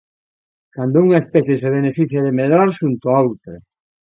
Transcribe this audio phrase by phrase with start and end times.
[0.75, 3.55] Cando unha especie se beneficia de medrar xunto a outra.